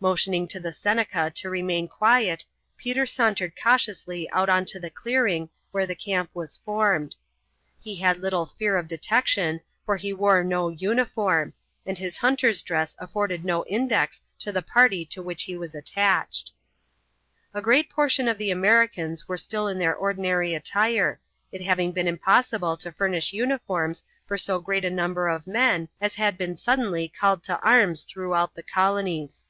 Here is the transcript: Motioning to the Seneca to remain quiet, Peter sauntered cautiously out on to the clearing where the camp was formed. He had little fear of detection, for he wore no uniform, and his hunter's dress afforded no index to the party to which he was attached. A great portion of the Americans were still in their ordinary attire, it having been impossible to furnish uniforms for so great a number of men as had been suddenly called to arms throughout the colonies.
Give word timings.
Motioning 0.00 0.46
to 0.46 0.60
the 0.60 0.70
Seneca 0.72 1.28
to 1.34 1.50
remain 1.50 1.88
quiet, 1.88 2.44
Peter 2.76 3.04
sauntered 3.04 3.54
cautiously 3.60 4.30
out 4.30 4.48
on 4.48 4.64
to 4.66 4.78
the 4.78 4.90
clearing 4.90 5.50
where 5.72 5.88
the 5.88 5.94
camp 5.96 6.30
was 6.32 6.56
formed. 6.58 7.16
He 7.80 7.96
had 7.96 8.18
little 8.18 8.46
fear 8.46 8.76
of 8.76 8.86
detection, 8.86 9.60
for 9.84 9.96
he 9.96 10.12
wore 10.12 10.44
no 10.44 10.68
uniform, 10.68 11.52
and 11.84 11.98
his 11.98 12.16
hunter's 12.18 12.62
dress 12.62 12.94
afforded 13.00 13.44
no 13.44 13.64
index 13.66 14.20
to 14.38 14.52
the 14.52 14.62
party 14.62 15.04
to 15.06 15.20
which 15.20 15.42
he 15.42 15.56
was 15.56 15.74
attached. 15.74 16.52
A 17.52 17.60
great 17.60 17.90
portion 17.90 18.28
of 18.28 18.38
the 18.38 18.52
Americans 18.52 19.26
were 19.26 19.36
still 19.36 19.66
in 19.66 19.80
their 19.80 19.96
ordinary 19.96 20.54
attire, 20.54 21.18
it 21.50 21.60
having 21.60 21.90
been 21.90 22.06
impossible 22.06 22.76
to 22.76 22.92
furnish 22.92 23.32
uniforms 23.32 24.04
for 24.28 24.38
so 24.38 24.60
great 24.60 24.84
a 24.84 24.90
number 24.90 25.26
of 25.26 25.48
men 25.48 25.88
as 26.00 26.14
had 26.14 26.38
been 26.38 26.56
suddenly 26.56 27.08
called 27.08 27.42
to 27.42 27.58
arms 27.62 28.04
throughout 28.04 28.54
the 28.54 28.62
colonies. 28.62 29.44